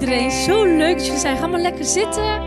[0.00, 0.30] iedereen.
[0.30, 1.36] Zo leuk dat jullie zijn.
[1.36, 2.42] Ga maar lekker zitten.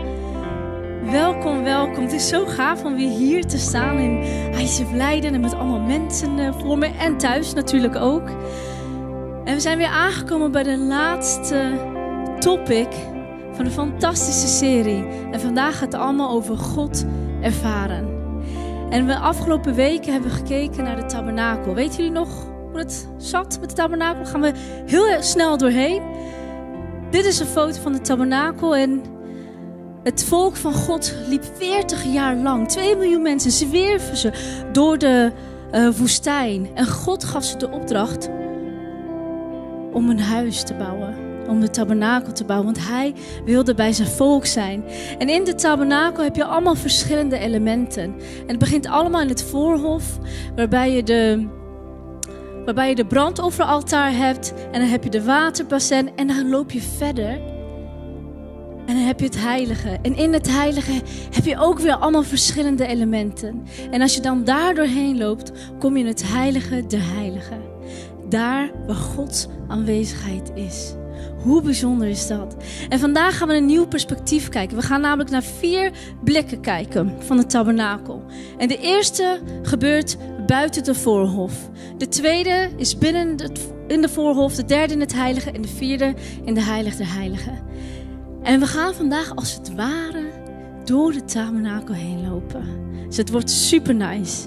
[1.10, 2.02] Welkom, welkom.
[2.02, 4.22] Het is zo gaaf om weer hier te staan in
[4.58, 8.28] ICF Leiden en met allemaal mensen eh, voor me en thuis natuurlijk ook.
[9.44, 11.70] En we zijn weer aangekomen bij de laatste
[12.38, 12.88] topic
[13.52, 15.04] van een fantastische serie.
[15.30, 17.04] En vandaag gaat het allemaal over God
[17.40, 18.08] ervaren.
[18.90, 21.74] En de afgelopen weken hebben we gekeken naar de tabernakel.
[21.74, 22.28] Weten jullie nog
[22.70, 24.24] hoe het zat met de tabernakel?
[24.24, 24.52] Gaan we
[24.86, 26.02] heel snel doorheen.
[27.10, 29.02] Dit is een foto van de tabernakel en
[30.02, 32.68] het volk van God liep 40 jaar lang.
[32.68, 34.32] 2 miljoen mensen zwerven ze
[34.72, 35.32] door de
[35.72, 36.68] uh, woestijn.
[36.74, 38.28] En God gaf ze de opdracht
[39.92, 41.14] om een huis te bouwen.
[41.48, 42.72] Om de tabernakel te bouwen.
[42.72, 43.14] Want hij
[43.44, 44.84] wilde bij zijn volk zijn.
[45.18, 48.02] En in de tabernakel heb je allemaal verschillende elementen.
[48.40, 50.18] En het begint allemaal in het voorhof.
[50.56, 51.48] Waarbij je de
[52.68, 56.80] waarbij je de brandofferaltaar hebt en dan heb je de waterbassin en dan loop je
[56.80, 57.40] verder.
[58.86, 59.98] En dan heb je het heilige.
[60.02, 60.92] En in het heilige
[61.30, 63.66] heb je ook weer allemaal verschillende elementen.
[63.90, 67.56] En als je dan daar doorheen loopt, kom je in het heilige de heilige.
[68.28, 70.94] Daar waar Gods aanwezigheid is.
[71.42, 72.56] Hoe bijzonder is dat?
[72.88, 74.76] En vandaag gaan we een nieuw perspectief kijken.
[74.76, 75.92] We gaan namelijk naar vier
[76.24, 78.24] blikken kijken van de tabernakel.
[78.58, 80.16] En de eerste gebeurt
[80.48, 81.70] buiten de voorhof.
[81.98, 84.54] De tweede is binnen het, in de voorhof.
[84.54, 85.50] De derde in het heilige.
[85.50, 87.58] En de vierde in de heilige der heiligen.
[88.42, 90.26] En we gaan vandaag als het ware
[90.84, 92.64] door de tabernakel heen lopen.
[93.06, 94.46] Dus het wordt super nice.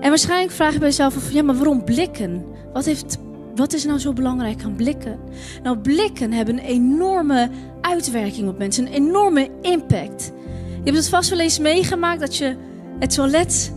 [0.00, 2.44] En waarschijnlijk vraag je bij jezelf af, ja, maar waarom blikken?
[2.72, 3.18] Wat, heeft,
[3.54, 5.18] wat is nou zo belangrijk aan blikken?
[5.62, 10.32] Nou, blikken hebben een enorme uitwerking op mensen, een enorme impact.
[10.74, 12.56] Je hebt het vast wel eens meegemaakt dat je
[12.98, 13.72] het toilet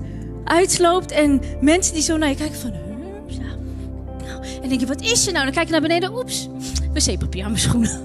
[0.48, 2.72] uitloopt en mensen die zo naar je kijken van...
[2.72, 5.46] Nou, en denk je, wat is er nou?
[5.46, 6.48] Dan kijk je naar beneden, oeps,
[6.94, 8.02] wc-papier aan mijn schoenen.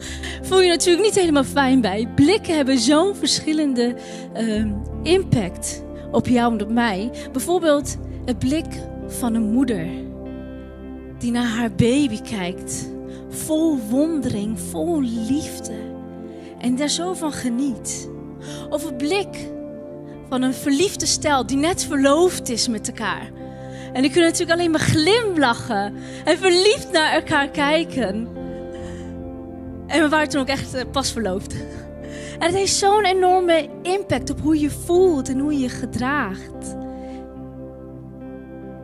[0.48, 2.08] Voel je natuurlijk niet helemaal fijn bij.
[2.14, 3.96] Blikken hebben zo'n verschillende
[4.36, 4.66] uh,
[5.02, 7.10] impact op jou en op mij.
[7.32, 8.66] Bijvoorbeeld het blik
[9.06, 9.86] van een moeder
[11.18, 12.88] die naar haar baby kijkt.
[13.28, 15.74] Vol wondering, vol liefde.
[16.58, 18.08] En daar zo van geniet.
[18.70, 19.48] Of een blik
[20.28, 23.30] van een verliefde stel die net verloofd is met elkaar.
[23.92, 25.94] En die kunnen natuurlijk alleen maar glimlachen
[26.24, 28.28] en verliefd naar elkaar kijken.
[29.86, 31.54] En we waren toen ook echt uh, pas verloofd.
[32.38, 36.76] En het heeft zo'n enorme impact op hoe je voelt en hoe je gedraagt.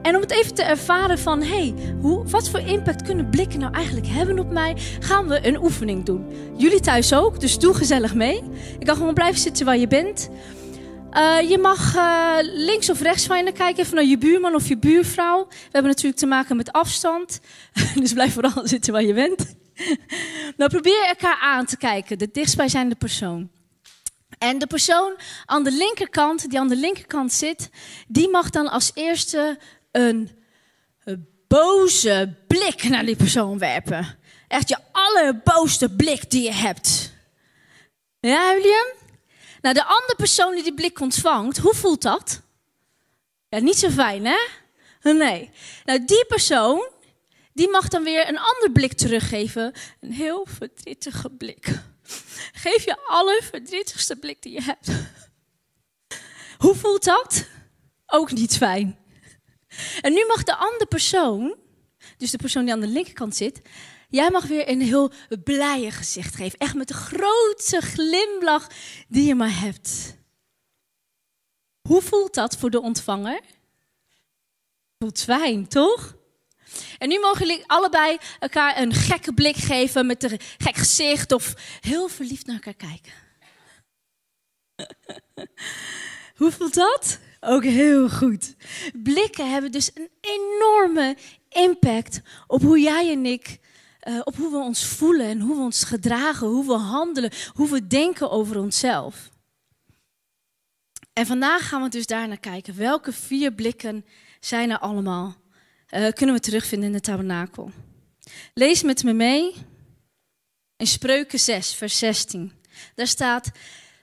[0.02, 3.74] En om het even te ervaren van, hey, hoe, wat voor impact kunnen blikken nou
[3.74, 6.26] eigenlijk hebben op mij, gaan we een oefening doen.
[6.56, 8.42] Jullie thuis ook, dus doe gezellig mee.
[8.78, 10.30] Je kan gewoon blijven zitten waar je bent.
[11.16, 14.68] Uh, je mag uh, links of rechts van je kijken, even naar je buurman of
[14.68, 15.46] je buurvrouw.
[15.48, 17.40] We hebben natuurlijk te maken met afstand,
[18.00, 19.54] dus blijf vooral zitten waar je bent.
[20.56, 23.50] nou, probeer elkaar aan te kijken, de dichtstbijzijnde persoon.
[24.38, 27.70] En de persoon aan de linkerkant, die aan de linkerkant zit,
[28.08, 29.58] die mag dan als eerste
[29.90, 30.30] een,
[31.04, 34.18] een boze blik naar die persoon werpen.
[34.48, 37.12] Echt je allerboosste blik die je hebt.
[38.20, 39.01] Ja, William?
[39.62, 42.40] Nou, de andere persoon die die blik ontvangt, hoe voelt dat?
[43.48, 44.38] Ja, niet zo fijn, hè?
[45.12, 45.50] Nee.
[45.84, 46.90] Nou, die persoon,
[47.52, 49.72] die mag dan weer een ander blik teruggeven.
[50.00, 51.80] Een heel verdrietige blik.
[52.52, 54.88] Geef je allerverdrietigste blik die je hebt.
[56.58, 57.46] Hoe voelt dat?
[58.06, 58.98] Ook niet fijn.
[60.00, 61.56] En nu mag de andere persoon,
[62.16, 63.60] dus de persoon die aan de linkerkant zit,
[64.12, 65.12] jij mag weer een heel
[65.44, 66.58] blije gezicht geven.
[66.58, 68.66] Echt met de grootste glimlach
[69.08, 70.16] die je maar hebt.
[71.88, 73.40] Hoe voelt dat voor de ontvanger?
[74.98, 76.16] Voelt fijn, toch?
[76.98, 81.54] En nu mogen jullie allebei elkaar een gekke blik geven met een gek gezicht of
[81.80, 83.12] heel verliefd naar elkaar kijken.
[86.40, 87.18] Hoe voelt dat?
[87.40, 88.54] Ook heel goed.
[89.02, 91.16] Blikken hebben dus een enorme
[91.48, 93.58] impact op hoe jij en ik,
[94.08, 97.70] uh, op hoe we ons voelen en hoe we ons gedragen, hoe we handelen, hoe
[97.70, 99.30] we denken over onszelf.
[101.12, 102.76] En vandaag gaan we dus daar naar kijken.
[102.76, 104.04] Welke vier blikken
[104.40, 105.34] zijn er allemaal?
[105.90, 107.70] Uh, kunnen we terugvinden in de tabernakel.
[108.54, 109.54] Lees met me mee
[110.76, 112.52] in Spreuken 6, vers 16.
[112.94, 113.50] Daar staat: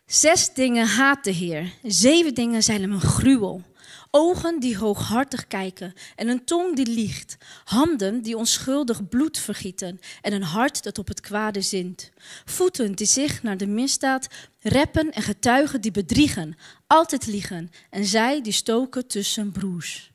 [0.06, 3.64] Zes dingen haat de Heer, zeven dingen zijn hem een gruwel.
[4.12, 7.38] Ogen die hooghartig kijken en een tong die liegt.
[7.64, 12.10] Handen die onschuldig bloed vergieten en een hart dat op het kwade zint.
[12.46, 14.28] Voeten die zich naar de misdaad
[14.60, 16.58] reppen en getuigen die bedriegen,
[16.88, 20.12] altijd liegen en zij die stoken tussen broers.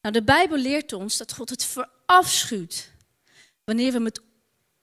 [0.00, 2.90] Nou, de Bijbel leert ons dat God het verafschuwt
[3.64, 4.20] wanneer we met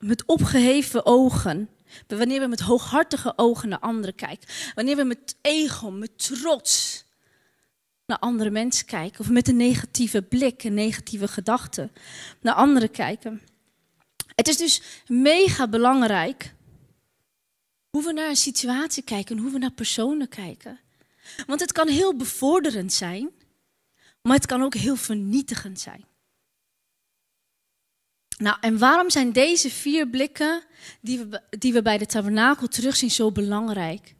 [0.03, 1.69] met opgeheven ogen,
[2.07, 7.02] wanneer we met hooghartige ogen naar anderen kijken, wanneer we met ego, met trots
[8.13, 11.89] naar andere mensen kijken, of met een negatieve blik, een negatieve gedachte
[12.41, 13.41] naar anderen kijken.
[14.35, 16.53] Het is dus mega belangrijk
[17.89, 20.79] hoe we naar een situatie kijken, hoe we naar personen kijken.
[21.47, 23.29] Want het kan heel bevorderend zijn,
[24.21, 26.05] maar het kan ook heel vernietigend zijn.
[28.37, 30.63] Nou, en waarom zijn deze vier blikken
[31.01, 34.15] die we, die we bij de tabernakel terugzien zo belangrijk?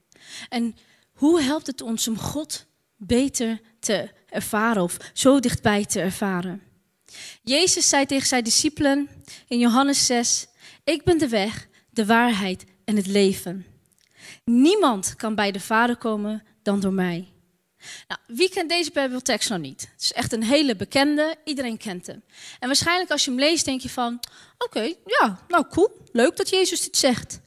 [0.49, 0.75] En
[1.13, 2.65] hoe helpt het ons om God
[3.05, 6.61] beter te ervaren of zo dichtbij te ervaren?
[7.43, 9.09] Jezus zei tegen zijn discipelen
[9.47, 10.47] in Johannes 6:
[10.83, 13.65] Ik ben de weg, de waarheid en het leven.
[14.45, 17.33] Niemand kan bij de Vader komen dan door mij.
[18.07, 19.89] Nou, wie kent deze Bijbeltekst nog niet?
[19.91, 22.23] Het is echt een hele bekende, iedereen kent hem.
[22.59, 24.19] En waarschijnlijk als je hem leest, denk je van:
[24.57, 27.39] oké, ja, nou cool, leuk dat Jezus dit zegt.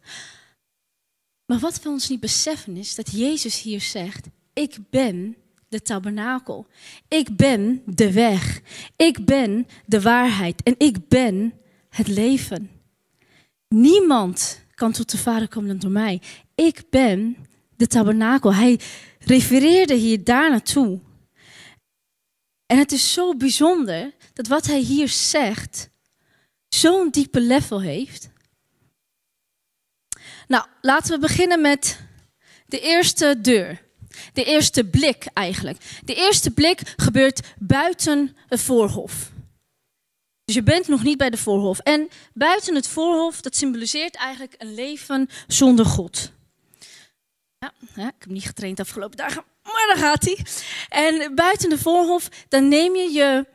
[1.46, 5.36] Maar wat we ons niet beseffen is dat Jezus hier zegt: Ik ben
[5.76, 6.66] de tabernakel.
[7.08, 8.60] Ik ben de weg.
[8.96, 10.62] Ik ben de waarheid.
[10.62, 11.54] En ik ben
[11.88, 12.70] het leven.
[13.68, 16.22] Niemand kan tot de Vader komen dan door mij.
[16.54, 17.36] Ik ben
[17.76, 18.54] de tabernakel.
[18.54, 18.80] Hij
[19.18, 21.00] refereerde hier daar naartoe.
[22.66, 25.90] En het is zo bijzonder dat wat hij hier zegt
[26.68, 28.30] zo'n diepe level heeft.
[30.48, 32.00] Nou, laten we beginnen met
[32.66, 33.85] de eerste deur.
[34.32, 35.78] De eerste blik eigenlijk.
[36.04, 39.30] De eerste blik gebeurt buiten het voorhof.
[40.44, 41.78] Dus je bent nog niet bij de voorhof.
[41.78, 46.32] En buiten het voorhof, dat symboliseert eigenlijk een leven zonder God.
[47.58, 50.38] Ja, ja, ik heb niet getraind de afgelopen dagen, maar daar gaat hij.
[50.88, 53.46] En buiten de voorhof, dan neem je je,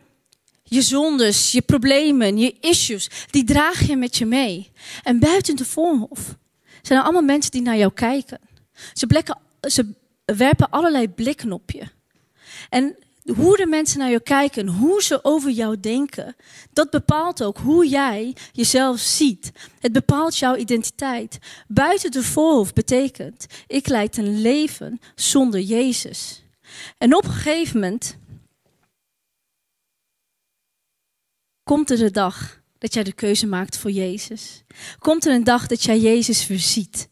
[0.64, 4.72] je zondes, je problemen, je issues, die draag je met je mee.
[5.04, 6.36] En buiten de voorhof
[6.82, 8.40] zijn er allemaal mensen die naar jou kijken.
[8.94, 9.94] Ze, blekken, ze
[10.36, 11.84] werpen allerlei blikken op je.
[12.70, 12.96] En
[13.36, 16.36] hoe de mensen naar je kijken, hoe ze over jou denken,
[16.74, 19.52] dat bepaalt ook hoe jij jezelf ziet.
[19.80, 21.38] Het bepaalt jouw identiteit.
[21.68, 26.44] Buiten de voorhoofd betekent, ik leid een leven zonder Jezus.
[26.98, 28.18] En op een gegeven moment
[31.64, 34.64] komt er de dag dat jij de keuze maakt voor Jezus.
[35.00, 37.10] Komt er een dag dat jij Jezus verziet.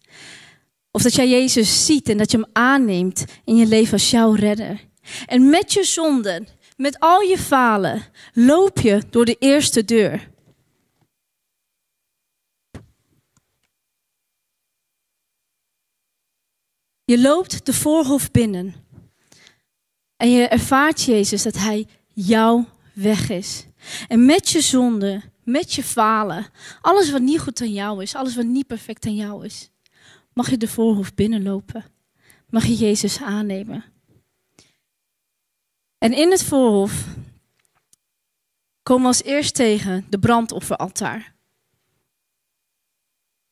[0.91, 4.33] Of dat jij Jezus ziet en dat je hem aanneemt in je leven als jouw
[4.33, 4.87] redder.
[5.25, 6.47] En met je zonden,
[6.77, 8.03] met al je falen,
[8.33, 10.29] loop je door de eerste deur.
[17.03, 18.75] Je loopt de voorhof binnen.
[20.17, 23.65] En je ervaart Jezus dat Hij jouw weg is.
[24.07, 26.47] En met je zonde, met je falen,
[26.81, 29.69] alles wat niet goed aan jou is, alles wat niet perfect aan jou is,
[30.39, 31.85] mag je de voorhof binnenlopen.
[32.49, 33.83] Mag je Jezus aannemen.
[35.97, 37.05] En in het voorhof
[38.83, 41.35] komen we als eerst tegen de brandofferaltaar.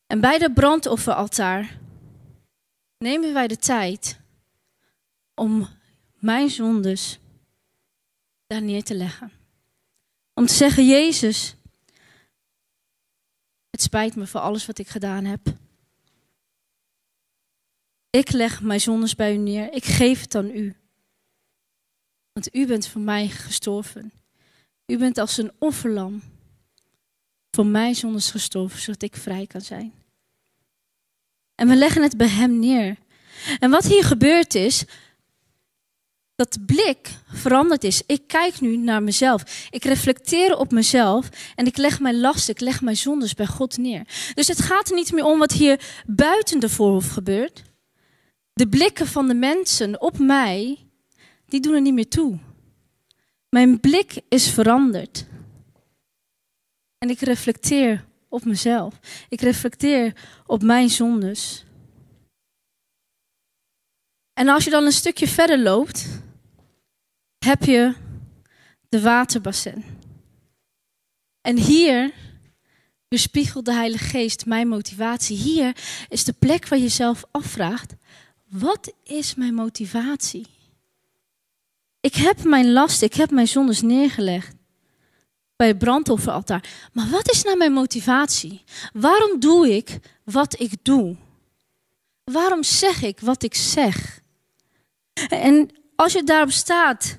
[0.06, 1.80] En bij de brandofferaltaar
[2.98, 4.20] nemen wij de tijd
[5.34, 5.68] om
[6.14, 7.20] mijn zondes
[8.46, 9.32] daar neer te leggen.
[10.34, 11.56] Om te zeggen, Jezus,
[13.70, 15.66] het spijt me voor alles wat ik gedaan heb.
[18.10, 19.74] Ik leg mijn zondes bij u neer.
[19.74, 20.76] Ik geef het aan u.
[22.34, 24.12] Want u bent voor mij gestorven.
[24.86, 26.22] U bent als een offerlam
[27.52, 29.94] voor mij zondes gestorven, zodat ik vrij kan zijn.
[31.56, 32.98] En we leggen het bij hem neer.
[33.60, 34.86] En wat hier gebeurt is,
[36.36, 38.02] dat de blik veranderd is.
[38.06, 39.68] Ik kijk nu naar mezelf.
[39.70, 43.78] Ik reflecteer op mezelf en ik leg mijn last, ik leg mijn zondes bij God
[43.78, 44.32] neer.
[44.34, 47.64] Dus het gaat er niet meer om wat hier buiten de voorhof gebeurt.
[48.58, 50.88] De blikken van de mensen op mij
[51.46, 52.40] die doen er niet meer toe.
[53.50, 55.26] Mijn blik is veranderd.
[56.98, 59.00] En ik reflecteer op mezelf.
[59.30, 60.14] Ik reflecteer
[60.46, 61.66] op mijn zondes.
[64.34, 66.08] En als je dan een stukje verder loopt,
[67.46, 67.94] heb je
[68.90, 69.84] de waterbassin.
[71.42, 72.14] En hier
[73.08, 75.38] weerspiegelt de Heilige Geest mijn motivatie.
[75.38, 75.78] Hier
[76.10, 77.96] is de plek waar je jezelf afvraagt:
[78.50, 80.46] wat is mijn motivatie?
[82.00, 84.56] Ik heb mijn last, ik heb mijn zondes neergelegd
[85.56, 86.90] bij het brandofferaltaar.
[86.94, 88.64] Maar wat is nou mijn motivatie?
[88.94, 91.16] Waarom doe ik wat ik doe?
[92.24, 94.22] Waarom zeg ik wat ik zeg?
[95.30, 97.18] En als je daarop staat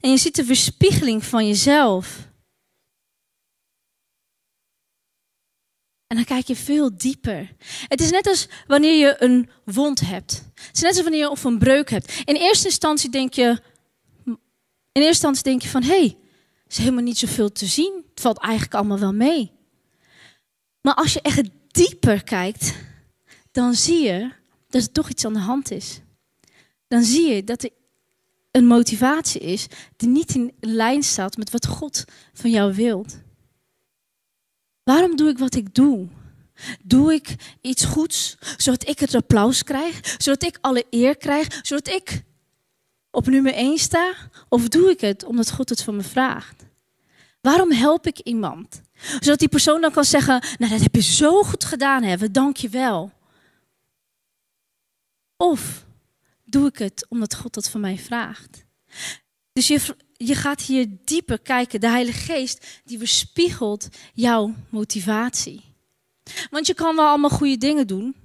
[0.00, 2.25] en je ziet de verspiegeling van jezelf.
[6.06, 7.54] En dan kijk je veel dieper.
[7.88, 10.44] Het is net als wanneer je een wond hebt.
[10.54, 12.22] Het is net als wanneer je of een breuk hebt.
[12.24, 13.60] In eerste instantie denk je,
[14.24, 14.38] in
[14.92, 16.18] eerste instantie denk je van, hé, hey,
[16.64, 18.04] er is helemaal niet zoveel te zien.
[18.10, 19.52] Het valt eigenlijk allemaal wel mee.
[20.80, 22.74] Maar als je echt dieper kijkt,
[23.50, 24.32] dan zie je
[24.68, 26.00] dat er toch iets aan de hand is.
[26.88, 27.70] Dan zie je dat er
[28.50, 33.18] een motivatie is die niet in lijn staat met wat God van jou wilt.
[34.86, 36.08] Waarom doe ik wat ik doe?
[36.84, 41.88] Doe ik iets goeds, zodat ik het applaus krijg, zodat ik alle eer krijg, zodat
[41.88, 42.22] ik
[43.10, 44.14] op nummer 1 sta?
[44.48, 46.64] Of doe ik het omdat God het van me vraagt?
[47.40, 48.82] Waarom help ik iemand?
[49.20, 52.56] Zodat die persoon dan kan zeggen, nou dat heb je zo goed gedaan, hebben, dank
[52.56, 53.12] je wel.
[55.36, 55.86] Of
[56.44, 58.64] doe ik het omdat God dat van mij vraagt?
[59.52, 61.80] Dus je, je gaat hier dieper kijken.
[61.80, 65.64] De Heilige Geest die weerspiegelt jouw motivatie.
[66.50, 68.16] Want je kan wel allemaal goede dingen doen.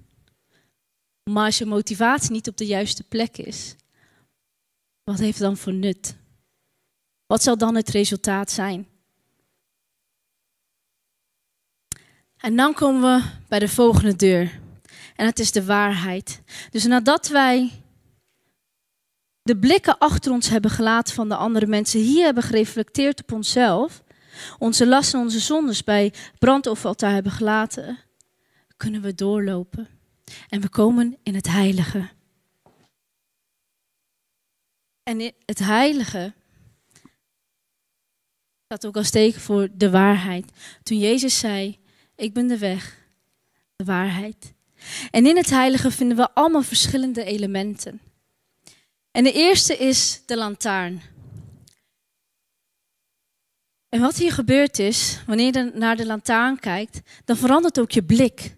[1.23, 3.75] Maar als je motivatie niet op de juiste plek is,
[5.03, 6.15] wat heeft dan voor nut?
[7.25, 8.87] Wat zal dan het resultaat zijn?
[12.37, 14.59] En dan komen we bij de volgende deur.
[15.15, 16.41] En het is de waarheid.
[16.69, 17.80] Dus nadat wij
[19.43, 24.03] de blikken achter ons hebben gelaten van de andere mensen, hier hebben gereflecteerd op onszelf,
[24.59, 27.99] onze lasten onze zondes bij brandofferaltaar hebben gelaten,
[28.77, 29.87] kunnen we doorlopen.
[30.49, 32.09] En we komen in het heilige.
[35.03, 36.33] En het heilige
[38.65, 40.51] staat ook als teken voor de waarheid.
[40.83, 41.79] Toen Jezus zei,
[42.15, 42.97] ik ben de weg,
[43.75, 44.53] de waarheid.
[45.11, 48.01] En in het heilige vinden we allemaal verschillende elementen.
[49.11, 51.01] En de eerste is de lantaarn.
[53.89, 58.03] En wat hier gebeurt is, wanneer je naar de lantaarn kijkt, dan verandert ook je
[58.03, 58.55] blik.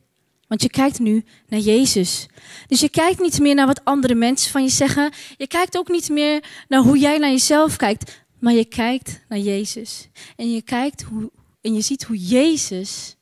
[0.47, 2.27] Want je kijkt nu naar Jezus.
[2.67, 5.11] Dus je kijkt niet meer naar wat andere mensen van je zeggen.
[5.37, 8.21] Je kijkt ook niet meer naar hoe jij naar jezelf kijkt.
[8.39, 10.09] Maar je kijkt naar Jezus.
[10.35, 11.31] En je kijkt hoe,
[11.61, 13.15] en je ziet hoe Jezus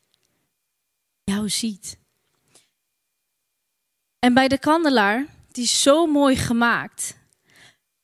[1.24, 1.98] jou ziet.
[4.20, 7.20] En bij de kandelaar, die is zo mooi gemaakt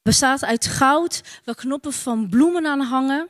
[0.07, 3.27] bestaat uit goud, waar knoppen van bloemen aan hangen.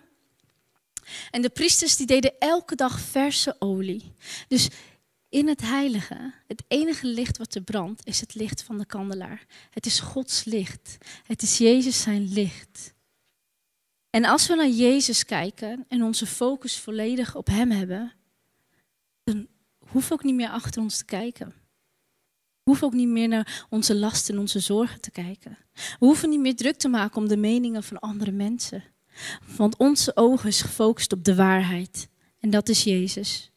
[1.32, 4.14] En de priesters die deden elke dag verse olie.
[4.48, 4.70] Dus
[5.30, 9.46] in het heilige, het enige licht wat er brandt, is het licht van de kandelaar.
[9.70, 10.98] Het is Gods licht.
[11.24, 12.94] Het is Jezus zijn licht.
[14.10, 18.14] En als we naar Jezus kijken en onze focus volledig op Hem hebben,
[19.24, 19.48] dan
[19.80, 21.54] we ook niet meer achter ons te kijken.
[22.68, 25.58] We hoeven ook niet meer naar onze lasten en onze zorgen te kijken.
[25.74, 28.84] We hoeven niet meer druk te maken om de meningen van andere mensen.
[29.56, 32.08] Want onze ogen is gefocust op de waarheid.
[32.40, 33.52] En dat is Jezus.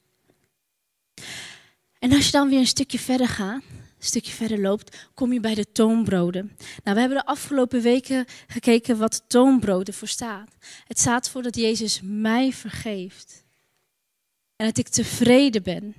[1.98, 3.62] En als je dan weer een stukje verder gaat,
[3.98, 6.56] een stukje verder loopt, kom je bij de toonbroden.
[6.84, 10.56] Nou, we hebben de afgelopen weken gekeken wat toonbroden voor staat.
[10.84, 13.44] Het staat voor dat Jezus mij vergeeft.
[14.56, 15.94] En dat ik tevreden ben.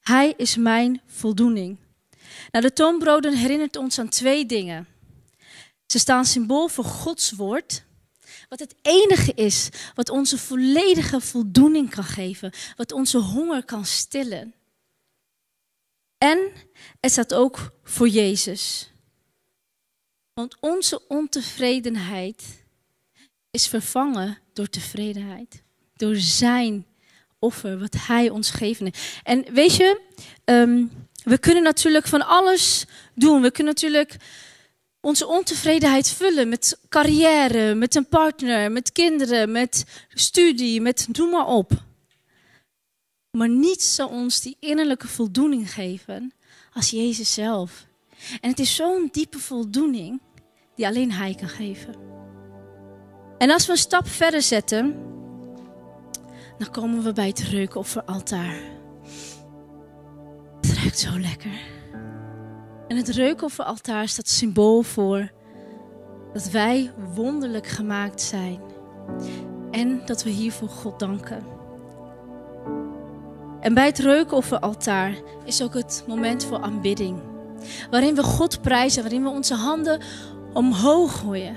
[0.00, 1.78] Hij is mijn voldoening.
[2.50, 4.86] Nou, de toonbroden herinnert ons aan twee dingen.
[5.86, 7.84] Ze staan symbool voor Gods woord,
[8.48, 14.54] wat het enige is wat onze volledige voldoening kan geven, wat onze honger kan stillen.
[16.18, 16.52] En
[17.00, 18.90] het staat ook voor Jezus.
[20.34, 22.64] Want onze ontevredenheid
[23.50, 25.62] is vervangen door tevredenheid.
[25.96, 26.86] Door zijn
[27.38, 28.80] offer, wat hij ons geeft.
[29.22, 30.00] En weet je,
[30.44, 30.86] ehm,
[31.24, 32.84] we kunnen natuurlijk van alles
[33.14, 33.42] doen.
[33.42, 34.16] We kunnen natuurlijk
[35.00, 39.84] onze ontevredenheid vullen met carrière, met een partner, met kinderen, met
[40.14, 41.72] studie, met noem maar op.
[43.30, 46.32] Maar niets zal ons die innerlijke voldoening geven
[46.72, 47.86] als Jezus zelf.
[48.40, 50.20] En het is zo'n diepe voldoening
[50.76, 51.94] die alleen Hij kan geven.
[53.38, 54.96] En als we een stap verder zetten,
[56.58, 58.79] dan komen we bij het reukofferaltaar
[60.98, 61.60] zo lekker.
[62.88, 65.30] En het reukofferaltaar staat symbool voor
[66.32, 68.60] dat wij wonderlijk gemaakt zijn.
[69.70, 71.44] En dat we hiervoor God danken.
[73.60, 77.20] En bij het reukofferaltaar is ook het moment voor aanbidding.
[77.90, 80.00] Waarin we God prijzen, waarin we onze handen
[80.52, 81.56] omhoog gooien.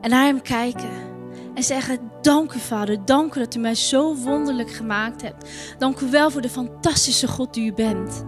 [0.00, 1.11] En naar Hem kijken.
[1.54, 5.50] En zeggen, dank u vader, dank u dat u mij zo wonderlijk gemaakt hebt.
[5.78, 8.24] Dank u wel voor de fantastische God die u bent.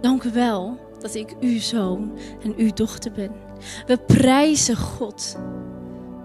[0.00, 3.32] Dank u wel dat ik uw zoon en uw dochter ben.
[3.86, 5.38] We prijzen God.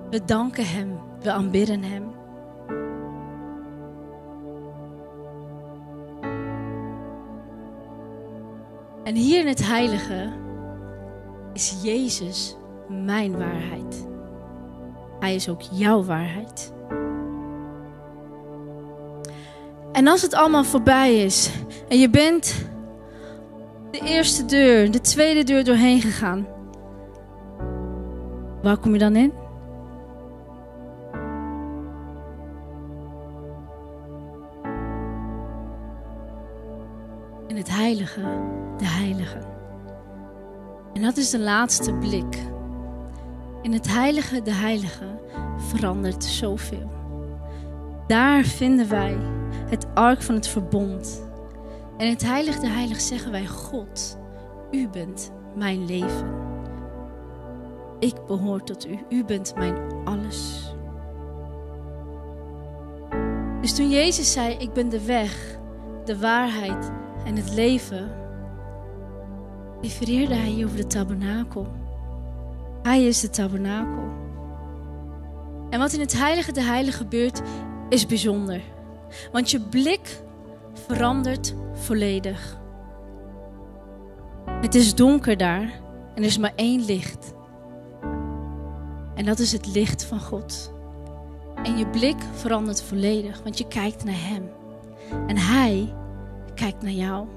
[0.10, 1.00] We danken Hem.
[1.22, 2.18] We aanbidden Hem.
[9.04, 10.34] En hier in het heilige
[11.54, 12.56] is Jezus
[12.88, 14.09] mijn waarheid.
[15.20, 16.74] Hij is ook jouw waarheid.
[19.92, 21.52] En als het allemaal voorbij is
[21.88, 22.68] en je bent
[23.92, 26.48] de eerste deur, de tweede deur doorheen gegaan,
[28.62, 29.34] waar kom je dan in?
[37.48, 38.22] In het heilige,
[38.78, 39.40] de heilige.
[40.94, 42.38] En dat is de laatste blik.
[43.62, 45.20] In het heilige, de heilige
[45.58, 46.92] verandert zoveel.
[48.08, 49.18] Daar vinden wij
[49.70, 51.28] het ark van het verbond.
[51.98, 54.18] En in het heilige, de heilige zeggen wij: God,
[54.72, 56.48] u bent mijn leven.
[58.00, 59.00] Ik behoor tot u.
[59.10, 60.74] U bent mijn alles.
[63.62, 65.60] Dus toen Jezus zei: Ik ben de weg,
[66.06, 66.92] de waarheid
[67.26, 68.12] en het leven,
[69.82, 71.68] refereerde hij over de tabernakel.
[72.82, 74.08] Hij is de tabernakel.
[75.70, 77.42] En wat in het heilige de heilige gebeurt,
[77.90, 78.62] is bijzonder.
[79.32, 80.22] Want je blik
[80.74, 82.58] verandert volledig.
[84.46, 85.62] Het is donker daar
[86.16, 87.34] en er is maar één licht.
[89.16, 90.74] En dat is het licht van God.
[91.64, 94.50] En je blik verandert volledig, want je kijkt naar Hem.
[95.28, 95.94] En Hij
[96.56, 97.28] kijkt naar jou.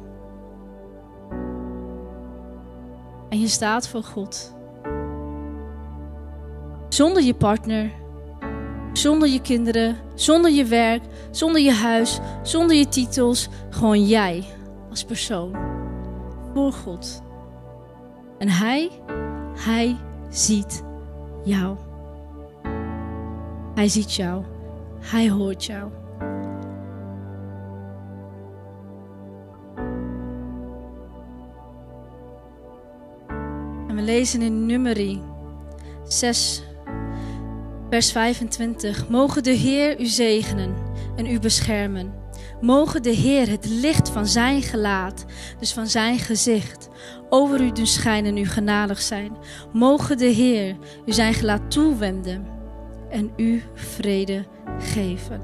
[3.28, 4.54] En je staat voor God.
[6.92, 7.90] Zonder je partner,
[8.92, 13.48] zonder je kinderen, zonder je werk, zonder je huis, zonder je titels.
[13.70, 14.44] Gewoon jij
[14.90, 15.56] als persoon.
[16.54, 17.22] Voor God.
[18.38, 18.90] En Hij,
[19.56, 19.96] Hij
[20.30, 20.82] ziet
[21.44, 21.76] jou.
[23.74, 24.44] Hij ziet jou.
[25.00, 25.90] Hij hoort jou.
[33.88, 35.22] En we lezen in Numeri
[36.04, 36.62] 6,
[37.92, 39.08] vers 25.
[39.08, 40.74] Mogen de Heer u zegenen
[41.16, 42.12] en u beschermen.
[42.60, 45.24] Mogen de Heer het licht van zijn gelaat,
[45.58, 46.88] dus van zijn gezicht,
[47.28, 49.36] over u doen schijnen en u genadig zijn.
[49.72, 50.76] Mogen de Heer
[51.06, 52.46] u zijn gelaat toewenden
[53.10, 54.44] en u vrede
[54.78, 55.40] geven.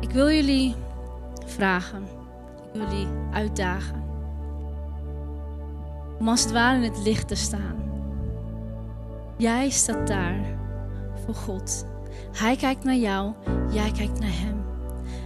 [0.00, 0.74] Ik wil jullie
[1.46, 2.02] vragen,
[2.56, 4.04] ik wil jullie uitdagen
[6.18, 7.95] om als het ware in het licht te staan.
[9.36, 10.40] Jij staat daar
[11.24, 11.86] voor God.
[12.32, 13.32] Hij kijkt naar jou,
[13.70, 14.64] jij kijkt naar Hem.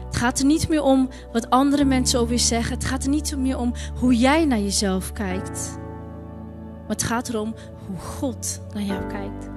[0.07, 2.75] Het gaat er niet meer om wat andere mensen over je zeggen.
[2.75, 5.79] Het gaat er niet meer om hoe jij naar jezelf kijkt.
[6.81, 7.55] Maar het gaat erom
[7.87, 9.49] hoe God naar jou kijkt.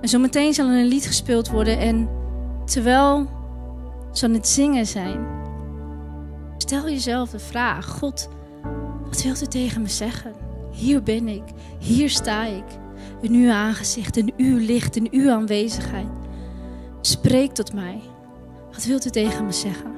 [0.00, 1.78] En zometeen zal er een lied gespeeld worden.
[1.78, 2.08] En
[2.64, 3.26] terwijl
[4.12, 5.26] ze aan het zingen zijn,
[6.58, 8.28] stel jezelf de vraag: God,
[9.04, 10.32] wat wilt u tegen me zeggen?
[10.70, 11.44] Hier ben ik,
[11.78, 12.64] hier sta ik.
[13.20, 16.06] In uw aangezicht, in uw licht, in uw aanwezigheid.
[17.00, 18.00] Spreek tot mij.
[18.72, 19.97] Wat wilt u tegen me zeggen?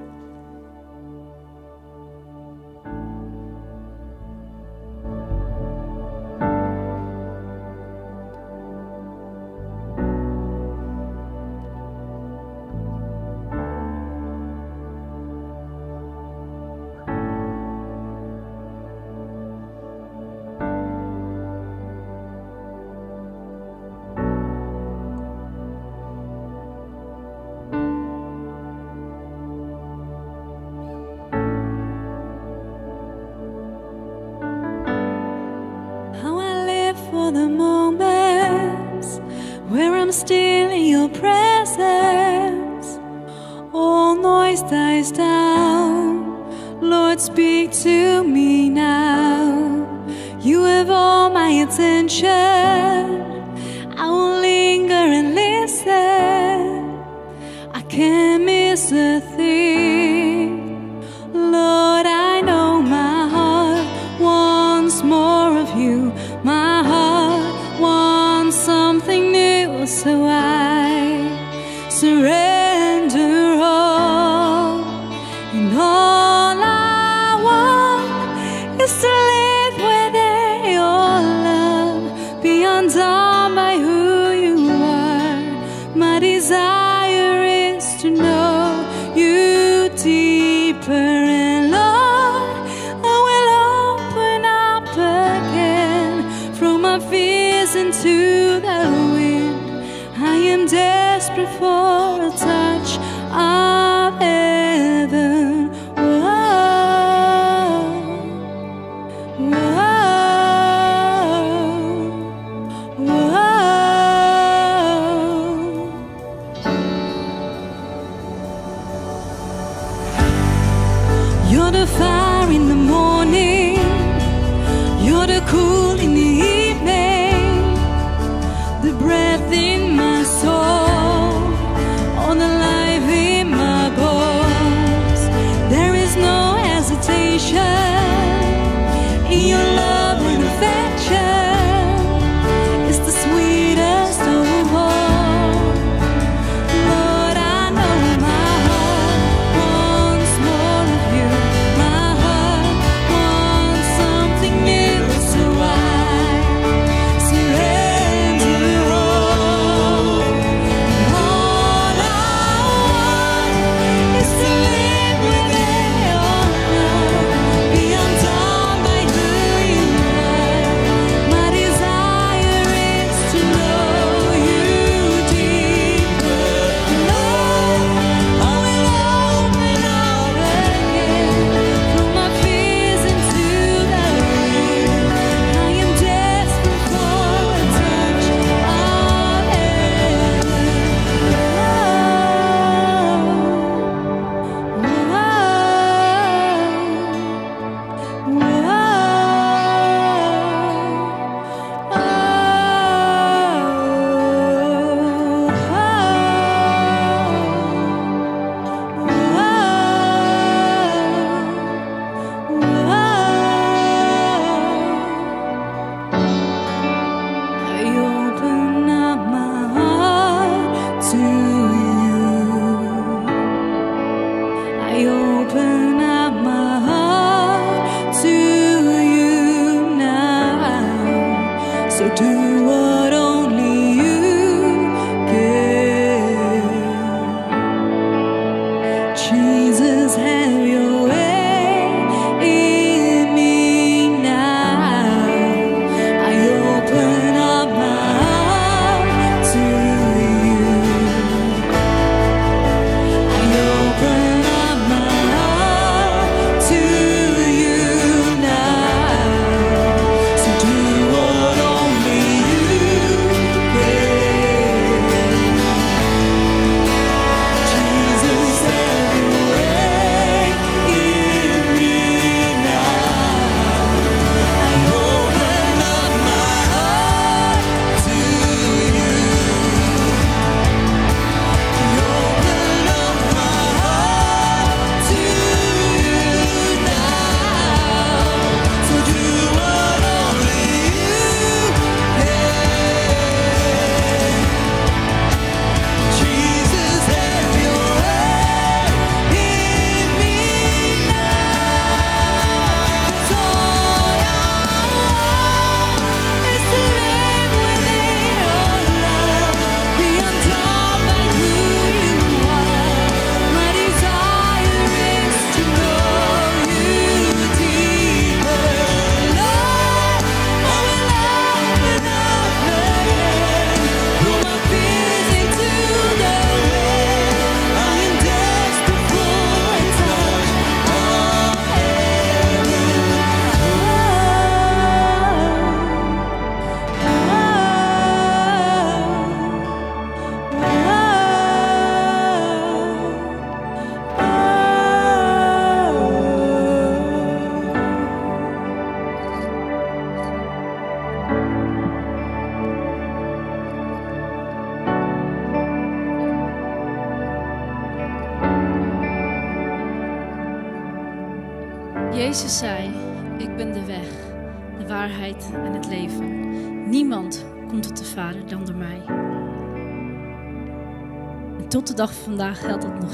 [101.36, 102.98] before a touch.
[103.32, 103.69] I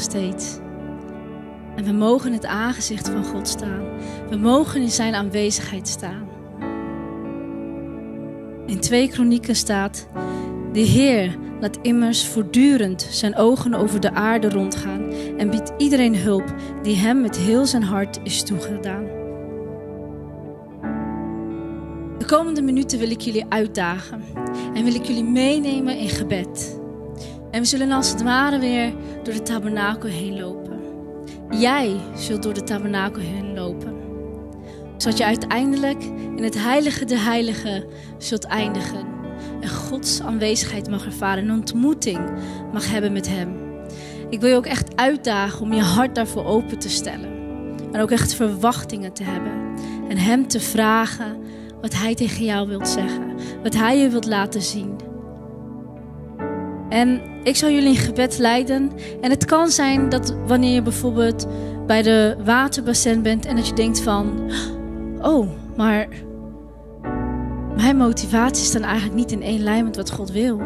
[0.00, 0.58] steeds.
[1.76, 3.84] En we mogen het aangezicht van God staan.
[4.28, 6.28] We mogen in zijn aanwezigheid staan.
[8.66, 10.08] In 2 Kronieken staat:
[10.72, 16.54] De Heer laat immers voortdurend zijn ogen over de aarde rondgaan en biedt iedereen hulp
[16.82, 19.04] die hem met heel zijn hart is toegedaan.
[22.18, 24.22] De komende minuten wil ik jullie uitdagen
[24.74, 26.80] en wil ik jullie meenemen in gebed.
[27.56, 28.92] En we zullen als het ware weer
[29.22, 30.80] door de tabernakel heen lopen.
[31.50, 33.94] Jij zult door de tabernakel heen lopen.
[34.96, 36.02] Zodat je uiteindelijk
[36.36, 37.84] in het heilige de heiligen
[38.18, 39.06] zult eindigen.
[39.60, 41.44] En Gods aanwezigheid mag ervaren.
[41.44, 42.30] Een ontmoeting
[42.72, 43.56] mag hebben met Hem.
[44.30, 47.30] Ik wil je ook echt uitdagen om je hart daarvoor open te stellen.
[47.92, 49.52] En ook echt verwachtingen te hebben.
[50.08, 51.36] En Hem te vragen
[51.80, 53.34] wat Hij tegen jou wilt zeggen.
[53.62, 54.96] Wat Hij je wilt laten zien.
[56.88, 58.92] En ik zal jullie in gebed leiden.
[59.20, 61.46] En het kan zijn dat wanneer je bijvoorbeeld
[61.86, 64.50] bij de waterbassin bent en dat je denkt van,
[65.22, 66.08] oh, maar
[67.76, 70.60] mijn motivatie staat eigenlijk niet in één lijn met wat God wil.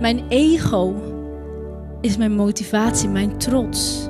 [0.00, 0.94] Mijn ego
[2.00, 4.08] is mijn motivatie, mijn trots.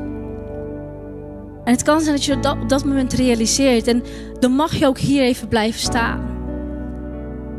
[1.65, 3.87] En het kan zijn dat je op dat moment realiseert.
[3.87, 4.03] En
[4.39, 6.35] dan mag je ook hier even blijven staan.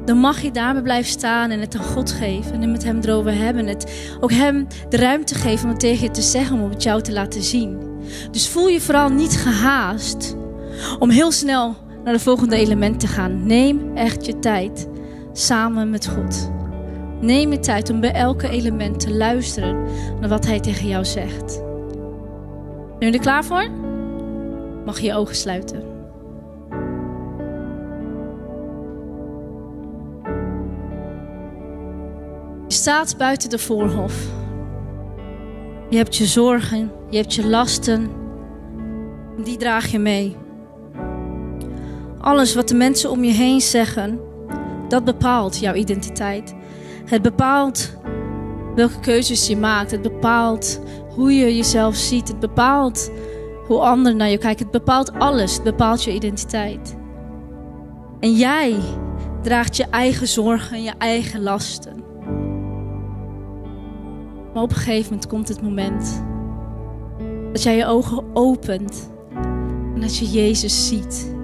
[0.06, 2.62] Dan mag je daarbij blijven staan en het aan God geven.
[2.62, 3.68] En met hem erover hebben.
[3.68, 7.02] Het ook hem de ruimte geven om het tegen je te zeggen, om het jou
[7.02, 7.80] te laten zien.
[8.32, 10.36] Dus voel je vooral niet gehaast
[11.00, 13.46] om heel snel naar de volgende element te gaan.
[13.46, 14.88] Neem echt je tijd
[15.34, 16.52] samen met God.
[17.22, 19.84] Neem je tijd om bij elke element te luisteren
[20.20, 21.62] naar wat hij tegen jou zegt.
[23.00, 23.70] Ben je er klaar voor?
[24.86, 25.95] Mag je je ogen sluiten.
[32.76, 34.14] Staat buiten de voorhof.
[35.90, 38.10] Je hebt je zorgen, je hebt je lasten.
[39.44, 40.36] Die draag je mee.
[42.20, 44.20] Alles wat de mensen om je heen zeggen,
[44.88, 46.56] dat bepaalt jouw identiteit.
[47.06, 47.98] Het bepaalt
[48.76, 49.92] welke keuzes je maakt.
[49.92, 52.28] Het bepaalt hoe je jezelf ziet.
[52.28, 53.12] Het bepaalt
[53.68, 54.64] hoe anderen naar je kijken.
[54.64, 55.54] Het bepaalt alles.
[55.54, 56.96] Het bepaalt je identiteit.
[58.20, 58.76] En jij
[59.42, 62.05] draagt je eigen zorgen en je eigen lasten.
[64.56, 66.24] Maar op een gegeven moment komt het moment
[67.52, 69.12] dat jij je ogen opent
[69.94, 71.36] en dat je Jezus ziet.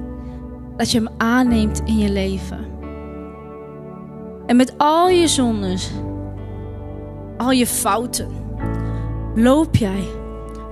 [0.78, 2.66] Dat je Hem aanneemt in je leven.
[4.46, 5.92] En met al je zondes,
[7.38, 8.28] al je fouten,
[9.36, 10.04] loop jij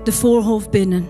[0.03, 1.05] de voorhof binnen.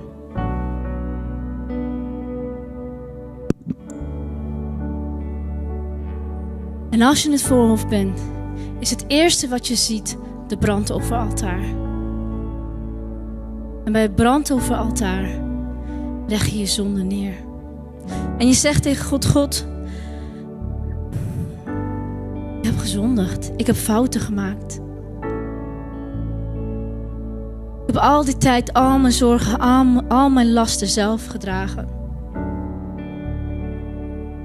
[6.89, 8.21] En als je in het voorhof bent,
[8.79, 10.17] is het eerste wat je ziet
[10.49, 11.63] de brandofferaltaar.
[13.83, 15.41] En bij het brandofferaltaar
[16.27, 17.33] leg je je zonde neer.
[18.37, 19.67] En je zegt tegen God, God,
[22.61, 23.51] ik heb gezondigd.
[23.55, 24.81] Ik heb fouten gemaakt.
[27.87, 31.87] Ik heb al die tijd al mijn zorgen, al, al mijn lasten zelf gedragen.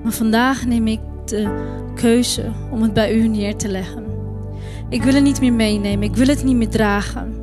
[0.03, 1.64] Maar vandaag neem ik de
[1.95, 4.04] keuze om het bij u neer te leggen.
[4.88, 6.09] Ik wil het niet meer meenemen.
[6.09, 7.35] Ik wil het niet meer dragen.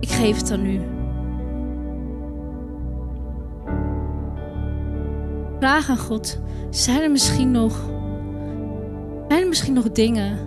[0.00, 0.80] Ik geef het aan u.
[5.58, 7.90] Vraag aan God: zijn er misschien nog,
[9.28, 10.38] zijn er misschien nog dingen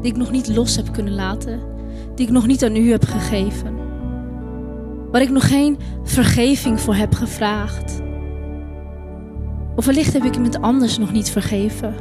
[0.00, 1.60] die ik nog niet los heb kunnen laten,
[2.14, 3.76] die ik nog niet aan u heb gegeven,
[5.10, 8.00] waar ik nog geen vergeving voor heb gevraagd?
[9.76, 11.94] Of wellicht heb ik iemand anders nog niet vergeven.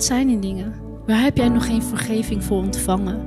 [0.00, 0.74] Wat zijn die dingen?
[1.06, 3.26] Waar heb jij nog geen vergeving voor ontvangen?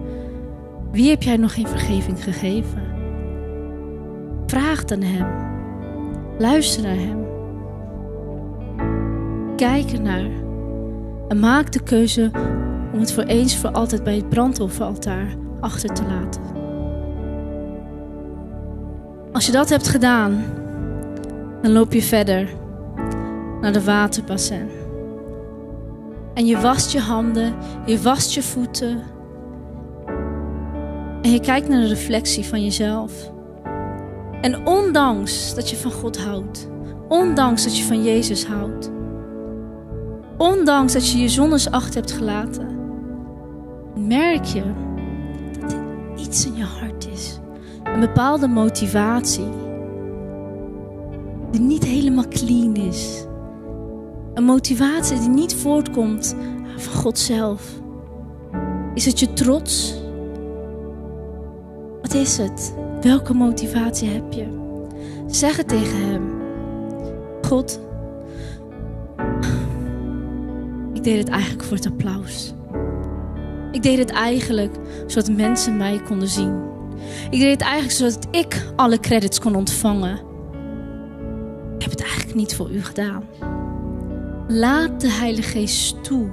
[0.91, 2.81] Wie heb jij nog geen vergeving gegeven?
[4.45, 5.27] Vraag aan Hem.
[6.38, 7.25] Luister naar Hem.
[9.55, 10.29] Kijk ernaar.
[11.27, 12.31] En maak de keuze
[12.93, 16.41] om het voor eens voor altijd bij het brandofferaltaar achter te laten.
[19.31, 20.43] Als je dat hebt gedaan,
[21.62, 22.49] dan loop je verder
[23.62, 24.83] naar de waterbassin.
[26.34, 27.54] En je wast je handen,
[27.86, 29.02] je wast je voeten.
[31.22, 33.32] En je kijkt naar de reflectie van jezelf.
[34.41, 36.69] En ondanks dat je van God houdt,
[37.08, 38.91] ondanks dat je van Jezus houdt,
[40.38, 42.67] ondanks dat je je zonnes achter hebt gelaten,
[43.96, 44.63] merk je
[45.60, 45.80] dat er
[46.15, 47.39] iets in je hart is.
[47.84, 49.50] Een bepaalde motivatie
[51.52, 53.26] die niet helemaal clean is.
[54.34, 56.36] Een motivatie die niet voortkomt
[56.78, 57.82] van God zelf.
[58.93, 60.02] Is het je trots?
[62.02, 62.76] Wat is het?
[63.02, 64.46] Welke motivatie heb je?
[65.28, 66.41] Zeg het tegen Hem.
[67.41, 67.80] God,
[70.93, 72.54] ik deed het eigenlijk voor het applaus.
[73.72, 74.76] Ik deed het eigenlijk
[75.08, 76.62] zodat mensen mij konden zien.
[77.30, 80.19] Ik deed het eigenlijk zodat ik alle credits kon ontvangen.
[81.76, 83.24] Ik heb het eigenlijk niet voor u gedaan.
[84.47, 86.29] Laat de Heilige Geest toe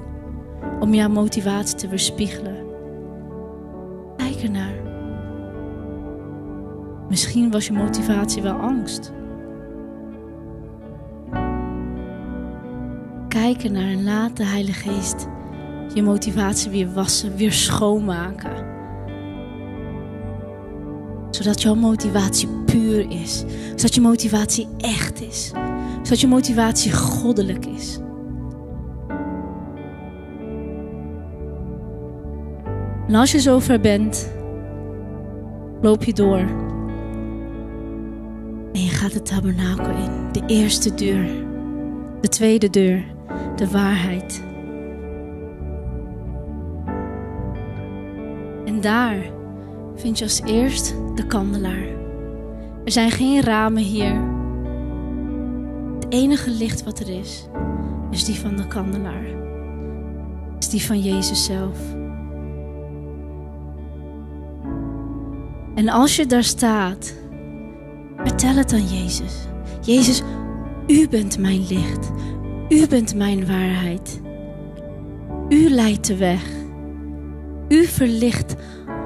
[0.80, 2.56] om jouw motivatie te weerspiegelen.
[4.16, 4.74] Kijk ernaar.
[7.08, 9.12] Misschien was je motivatie wel angst.
[13.28, 15.28] Kijk ernaar en laat de Heilige Geest
[15.94, 18.68] je motivatie weer wassen, weer schoonmaken.
[21.30, 23.44] Zodat jouw motivatie puur is.
[23.68, 25.52] Zodat je motivatie echt is.
[26.02, 27.98] Zodat je motivatie goddelijk is.
[33.08, 34.32] En als je zover bent,
[35.80, 36.44] loop je door.
[38.72, 40.32] En je gaat de tabernakel in.
[40.32, 41.26] De eerste deur.
[42.20, 43.04] De tweede deur.
[43.56, 44.42] De waarheid.
[48.64, 49.16] En daar
[49.94, 51.86] vind je als eerst de kandelaar.
[52.84, 54.29] Er zijn geen ramen hier.
[56.10, 57.46] Enige licht wat er is,
[58.10, 59.24] is die van de kandelaar.
[60.58, 61.78] Is die van Jezus zelf.
[65.74, 67.14] En als je daar staat,
[68.16, 69.46] vertel het aan Jezus.
[69.80, 70.22] Jezus,
[70.86, 72.10] u bent mijn licht.
[72.68, 74.20] U bent mijn waarheid.
[75.48, 76.42] U leidt de weg.
[77.68, 78.54] U verlicht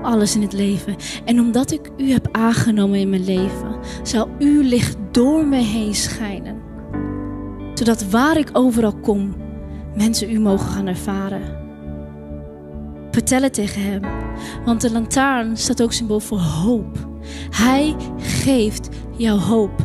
[0.03, 0.97] alles in het leven.
[1.25, 5.95] En omdat ik u heb aangenomen in mijn leven, zal uw licht door me heen
[5.95, 6.64] schijnen.
[7.75, 9.35] Zodat waar ik overal kom,
[9.97, 11.63] mensen u mogen gaan ervaren.
[13.11, 14.03] Vertel het tegen hem.
[14.65, 17.09] Want de lantaarn staat ook symbool voor hoop.
[17.51, 19.83] Hij geeft jou hoop.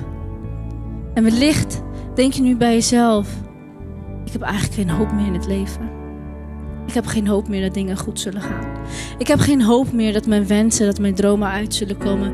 [1.13, 1.81] En wellicht
[2.15, 3.35] denk je nu bij jezelf:
[4.25, 5.89] ik heb eigenlijk geen hoop meer in het leven.
[6.87, 8.67] Ik heb geen hoop meer dat dingen goed zullen gaan.
[9.17, 12.33] Ik heb geen hoop meer dat mijn wensen, dat mijn dromen uit zullen komen.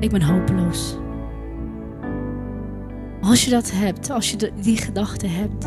[0.00, 0.96] Ik ben hopeloos.
[3.22, 5.66] Als je dat hebt, als je die gedachte hebt,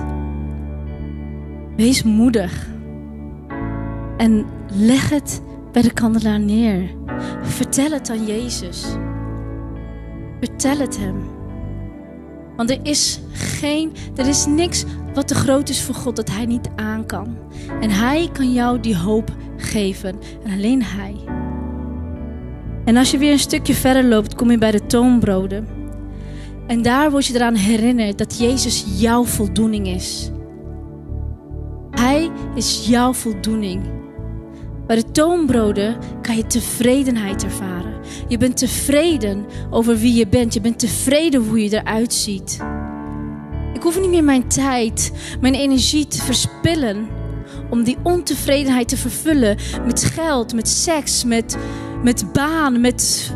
[1.75, 2.67] wees moedig.
[4.17, 5.41] En leg het
[5.71, 6.89] bij de kandelaar neer.
[7.41, 8.85] Vertel het aan Jezus.
[10.39, 11.15] Vertel het hem.
[12.55, 16.45] Want er is geen, er is niks wat te groot is voor God dat Hij
[16.45, 17.37] niet aan kan.
[17.81, 20.15] En Hij kan jou die hoop geven.
[20.43, 21.15] En alleen Hij.
[22.85, 25.84] En als je weer een stukje verder loopt, kom je bij de toonbroden.
[26.67, 30.31] En daar word je eraan herinnerd dat Jezus jouw voldoening is.
[31.91, 33.81] Hij is jouw voldoening.
[34.87, 37.93] Bij de toonbroden kan je tevredenheid ervaren.
[38.27, 40.53] Je bent tevreden over wie je bent.
[40.53, 42.59] Je bent tevreden hoe je eruit ziet.
[43.73, 47.07] Ik hoef niet meer mijn tijd, mijn energie te verspillen
[47.69, 51.57] om die ontevredenheid te vervullen met geld, met seks, met,
[52.03, 53.33] met baan, met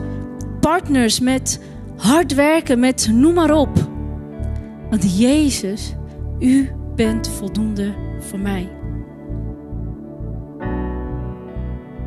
[0.59, 1.59] partners, met
[1.99, 3.69] hard werken, met noem maar op.
[4.89, 5.95] Want Jezus,
[6.39, 8.69] u bent voldoende voor mij.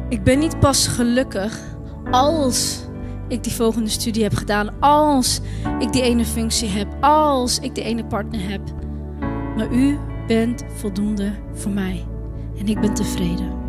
[0.08, 1.60] Ik ben niet pas gelukkig
[2.10, 2.86] als
[3.28, 5.40] ik die volgende studie heb gedaan, als
[5.78, 8.60] ik die ene functie heb, als ik die ene partner heb.
[9.56, 12.04] Maar u bent voldoende voor mij
[12.58, 13.61] en ik ben tevreden.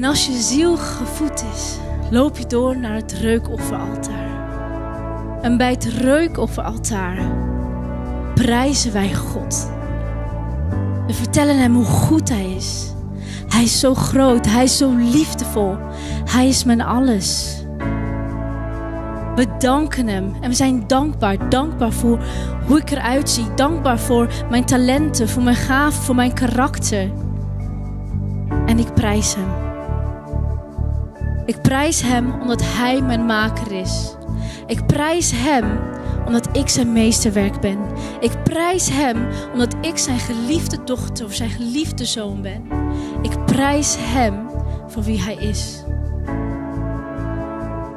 [0.00, 1.78] En als je ziel gevoed is,
[2.10, 4.28] loop je door naar het reukofferaltaar.
[5.42, 7.18] En bij het reukofferaltaar
[8.34, 9.70] prijzen wij God.
[11.06, 12.92] We vertellen hem hoe goed hij is.
[13.48, 15.76] Hij is zo groot, hij is zo liefdevol.
[16.24, 17.62] Hij is mijn alles.
[19.34, 21.48] We danken hem en we zijn dankbaar.
[21.48, 22.24] Dankbaar voor
[22.66, 23.54] hoe ik eruit zie.
[23.54, 27.10] Dankbaar voor mijn talenten, voor mijn gaven, voor mijn karakter.
[28.66, 29.69] En ik prijs hem.
[31.50, 34.14] Ik prijs hem omdat hij mijn maker is.
[34.66, 35.80] Ik prijs hem
[36.26, 37.78] omdat ik zijn meesterwerk ben.
[38.20, 42.62] Ik prijs hem omdat ik zijn geliefde dochter of zijn geliefde zoon ben.
[43.22, 44.50] Ik prijs hem
[44.86, 45.84] voor wie hij is.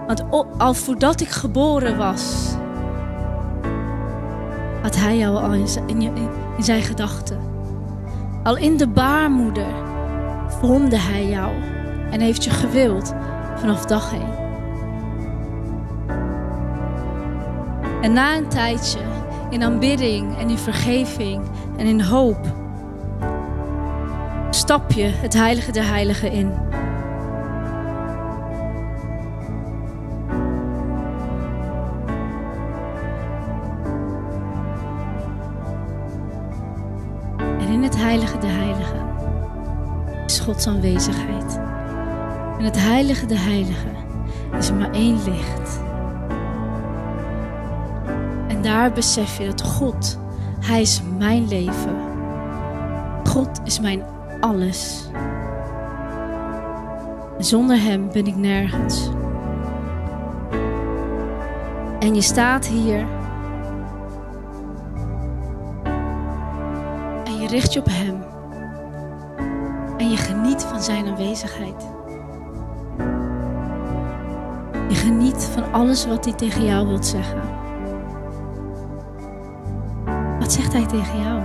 [0.08, 0.24] Want
[0.58, 2.54] al voordat ik geboren was,
[4.82, 7.40] had hij jou al in zijn, zijn gedachten.
[8.44, 9.74] Al in de baarmoeder
[10.48, 11.52] vormde hij jou
[12.12, 13.14] en heeft je gewild
[13.64, 14.34] vanaf dag één.
[18.02, 19.00] En na een tijdje
[19.50, 21.44] in aanbidding en in vergeving
[21.78, 22.38] en in hoop
[24.50, 26.52] stap je het heilige der heiligen in.
[37.38, 39.08] En in het heilige der heiligen
[40.26, 41.53] is Gods aanwezigheid.
[42.64, 43.96] En het heilige der heiligen
[44.58, 45.82] is er maar één licht.
[48.48, 50.20] En daar besef je dat God,
[50.60, 51.96] Hij is mijn leven.
[53.24, 54.04] God is mijn
[54.40, 55.10] alles.
[57.38, 59.10] En zonder Hem ben ik nergens.
[62.00, 63.06] En je staat hier.
[67.24, 68.24] En je richt je op Hem.
[69.98, 72.02] En je geniet van Zijn aanwezigheid.
[75.38, 77.42] Van alles wat Hij tegen jou wilt zeggen.
[80.40, 81.42] Wat zegt Hij tegen jou?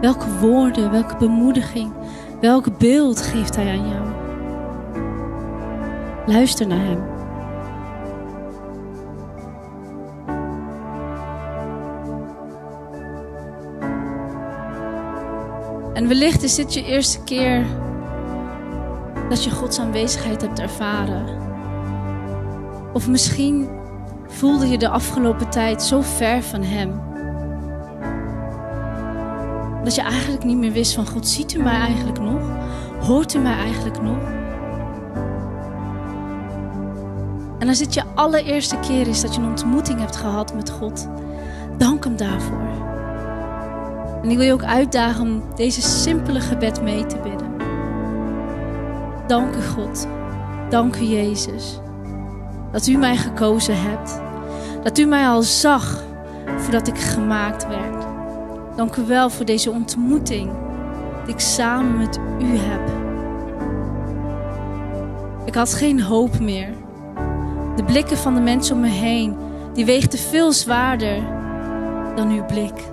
[0.00, 1.92] Welke woorden, welke bemoediging,
[2.40, 4.08] welk beeld geeft Hij aan jou?
[6.26, 7.18] Luister naar Hem.
[15.94, 17.64] En wellicht is dit je eerste keer
[19.30, 21.24] dat je Gods aanwezigheid hebt ervaren.
[22.92, 23.68] Of misschien
[24.26, 27.00] voelde je de afgelopen tijd zo ver van Hem.
[29.84, 32.42] Dat je eigenlijk niet meer wist van God, ziet u mij eigenlijk nog?
[33.00, 34.18] Hoort u mij eigenlijk nog?
[37.58, 41.08] En als dit je allereerste keer is dat je een ontmoeting hebt gehad met God,
[41.78, 42.68] dank Hem daarvoor.
[44.22, 47.49] En ik wil je ook uitdagen om deze simpele gebed mee te bidden.
[49.30, 50.06] Dank u God,
[50.68, 51.80] dank u Jezus,
[52.72, 54.20] dat u mij gekozen hebt.
[54.82, 56.04] Dat u mij al zag
[56.56, 58.04] voordat ik gemaakt werd.
[58.76, 60.50] Dank u wel voor deze ontmoeting
[61.24, 62.90] die ik samen met u heb.
[65.44, 66.72] Ik had geen hoop meer.
[67.76, 69.36] De blikken van de mensen om me heen,
[69.72, 71.22] die weegden veel zwaarder
[72.14, 72.84] dan uw blik.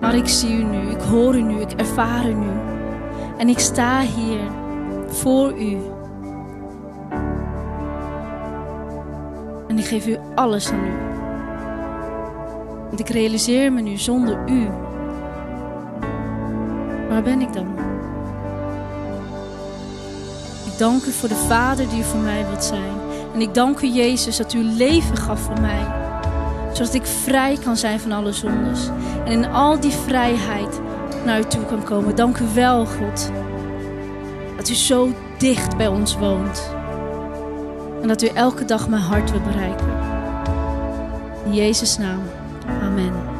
[0.00, 2.50] Maar ik zie u nu, ik hoor u nu, ik ervaar u nu.
[3.38, 4.62] En ik sta hier
[5.14, 5.76] voor u.
[9.68, 10.92] En ik geef u alles aan u.
[12.86, 14.68] Want ik realiseer me nu zonder u.
[17.08, 17.66] Waar ben ik dan?
[20.66, 22.92] Ik dank u voor de Vader die u voor mij wilt zijn.
[23.34, 25.86] En ik dank u, Jezus, dat u leven gaf voor mij.
[26.72, 28.88] Zodat ik vrij kan zijn van alle zondes.
[29.24, 30.80] En in al die vrijheid
[31.24, 32.16] naar u toe kan komen.
[32.16, 33.30] Dank u wel, God.
[34.64, 35.08] Dat u zo
[35.38, 36.70] dicht bij ons woont.
[38.02, 39.86] En dat u elke dag mijn hart wil bereiken.
[41.44, 42.22] In Jezus' naam.
[42.82, 43.33] Amen.